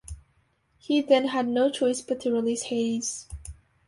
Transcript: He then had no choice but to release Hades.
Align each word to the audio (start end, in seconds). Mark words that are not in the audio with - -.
He 0.79 1.01
then 1.03 1.27
had 1.27 1.47
no 1.47 1.69
choice 1.69 2.01
but 2.01 2.21
to 2.21 2.31
release 2.33 2.63
Hades. 2.63 3.27